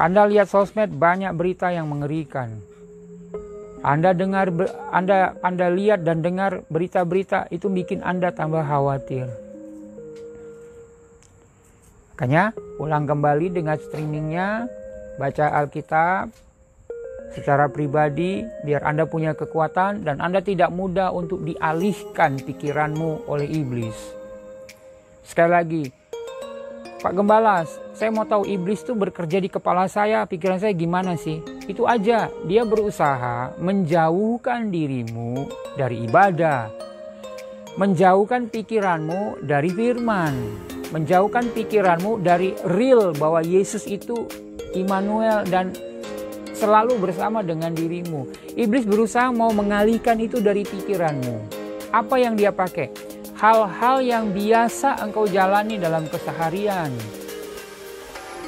[0.00, 2.64] Anda lihat sosmed banyak berita yang mengerikan.
[3.84, 4.48] Anda dengar
[4.88, 9.28] Anda Anda lihat dan dengar berita-berita itu bikin Anda tambah khawatir.
[12.16, 14.68] Makanya ulang kembali dengan streamingnya,
[15.20, 16.32] baca Alkitab
[17.36, 23.96] secara pribadi biar Anda punya kekuatan dan Anda tidak mudah untuk dialihkan pikiranmu oleh iblis.
[25.28, 25.84] Sekali lagi,
[27.00, 27.64] Pak Gembala,
[28.00, 31.44] saya mau tahu iblis itu bekerja di kepala saya, pikiran saya gimana sih?
[31.68, 35.44] Itu aja, dia berusaha menjauhkan dirimu
[35.76, 36.72] dari ibadah,
[37.76, 40.32] menjauhkan pikiranmu dari firman,
[40.96, 44.24] menjauhkan pikiranmu dari real bahwa Yesus itu
[44.72, 45.76] Immanuel dan
[46.56, 48.32] selalu bersama dengan dirimu.
[48.56, 51.60] Iblis berusaha mau mengalihkan itu dari pikiranmu.
[51.92, 53.10] Apa yang dia pakai?
[53.40, 56.92] hal-hal yang biasa engkau jalani dalam keseharian.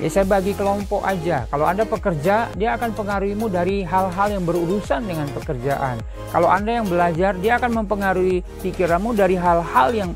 [0.00, 1.44] Ya saya bagi kelompok aja.
[1.52, 6.00] Kalau Anda pekerja, dia akan pengaruhimu dari hal-hal yang berurusan dengan pekerjaan.
[6.32, 10.10] Kalau Anda yang belajar, dia akan mempengaruhi pikiranmu dari hal-hal yang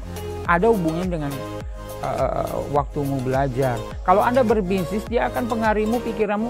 [0.48, 1.32] ada hubungannya dengan
[2.00, 3.76] uh, waktumu belajar.
[4.08, 6.48] Kalau Anda berbisnis, dia akan pengaruhimu pikiranmu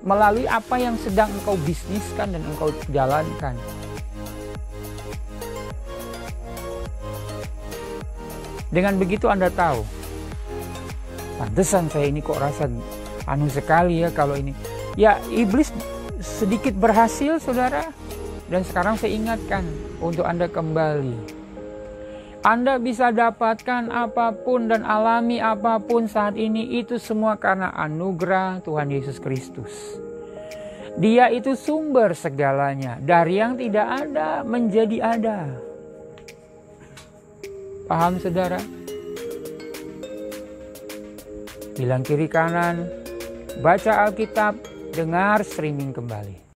[0.00, 3.52] melalui apa yang sedang engkau bisniskan dan engkau jalankan.
[8.72, 9.99] Dengan begitu Anda tahu,
[11.40, 12.68] pantesan saya ini kok rasa
[13.24, 14.52] anu sekali ya kalau ini.
[15.00, 15.72] Ya iblis
[16.20, 17.88] sedikit berhasil saudara.
[18.50, 19.62] Dan sekarang saya ingatkan
[20.02, 21.38] untuk Anda kembali.
[22.42, 28.58] Anda bisa dapatkan apa pun dan alami apa pun saat ini itu semua karena anugerah
[28.66, 29.70] Tuhan Yesus Kristus.
[30.98, 32.98] Dia itu sumber segalanya.
[32.98, 35.38] Dari yang tidak ada menjadi ada.
[37.86, 38.79] Paham saudara?
[41.80, 42.84] Bilang kiri kanan,
[43.64, 44.52] baca Alkitab,
[44.92, 46.40] dengar streaming kembali.